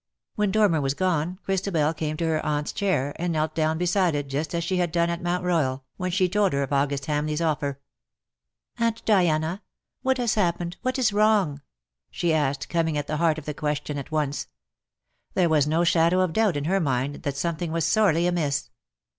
When 0.33 0.49
Dormer 0.49 0.81
was 0.81 0.95
gone, 0.95 1.37
Christabel 1.43 1.93
came 1.93 2.17
to 2.17 2.25
her 2.25 2.43
aunt's 2.43 2.71
chair, 2.73 3.13
and 3.17 3.31
knelt 3.31 3.53
down 3.53 3.77
beside 3.77 4.15
it 4.15 4.29
just 4.29 4.55
as 4.55 4.63
she 4.63 4.77
had 4.77 4.91
done 4.91 5.11
at 5.11 5.21
Mount 5.21 5.43
Royal, 5.43 5.83
when 5.97 6.09
she 6.09 6.27
told 6.27 6.53
her 6.53 6.63
of 6.63 6.73
Angus 6.73 7.01
Hamleigh's 7.05 7.39
offer. 7.39 7.79
'^Aunt 8.79 9.05
Diana, 9.05 9.61
what 10.01 10.17
has 10.17 10.33
happened, 10.33 10.77
what 10.81 10.97
is 10.97 11.13
wrong 11.13 11.57
T' 11.57 11.61
she 12.09 12.33
asked, 12.33 12.67
coming 12.67 12.97
at 12.97 13.05
the 13.05 13.17
heart 13.17 13.37
of 13.37 13.45
the 13.45 13.53
ques 13.53 13.79
tion 13.85 13.99
at 13.99 14.09
once. 14.11 14.47
There 15.35 15.49
was 15.49 15.67
no 15.67 15.83
shadow 15.83 16.21
of 16.21 16.33
doubt 16.33 16.57
in 16.57 16.63
her 16.63 16.79
mind 16.79 17.17
that 17.21 17.37
something 17.37 17.71
was 17.71 17.85
sorely 17.85 18.25
amiss. 18.25 18.71